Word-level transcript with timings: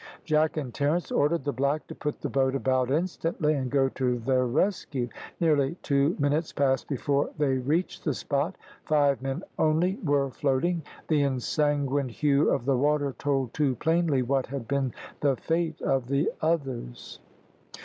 Jack 0.25 0.57
and 0.57 0.73
Terence 0.73 1.11
ordered 1.11 1.43
the 1.43 1.53
black 1.53 1.85
to 1.85 1.93
put 1.93 2.21
the 2.21 2.27
boat 2.27 2.55
about 2.55 2.89
instantly, 2.89 3.53
and 3.53 3.69
go 3.69 3.87
to 3.89 4.17
their 4.17 4.47
rescue. 4.47 5.07
Nearly 5.39 5.75
two 5.83 6.15
minutes 6.17 6.51
passed 6.51 6.87
before 6.87 7.29
they 7.37 7.59
reached 7.59 8.03
the 8.03 8.15
spot. 8.15 8.55
Five 8.85 9.21
men 9.21 9.43
only 9.59 9.99
were 10.03 10.31
floating. 10.31 10.81
The 11.07 11.21
ensanguined 11.21 12.09
hue 12.09 12.49
of 12.49 12.65
the 12.65 12.77
water 12.77 13.13
told 13.19 13.53
too 13.53 13.75
plainly 13.75 14.23
what 14.23 14.47
had 14.47 14.67
been 14.67 14.91
the 15.19 15.35
fate 15.35 15.79
of 15.83 16.07
the 16.07 16.31
others. 16.41 17.19